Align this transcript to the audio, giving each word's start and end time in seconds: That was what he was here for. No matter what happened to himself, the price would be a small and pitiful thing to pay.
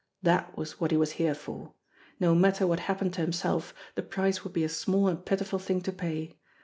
That 0.23 0.57
was 0.57 0.79
what 0.81 0.89
he 0.89 0.97
was 0.97 1.11
here 1.11 1.35
for. 1.35 1.73
No 2.19 2.33
matter 2.33 2.65
what 2.65 2.79
happened 2.89 3.13
to 3.13 3.21
himself, 3.21 3.71
the 3.93 4.01
price 4.01 4.43
would 4.43 4.51
be 4.51 4.63
a 4.63 4.67
small 4.67 5.07
and 5.07 5.23
pitiful 5.23 5.59
thing 5.59 5.79
to 5.81 5.91
pay. 5.91 6.39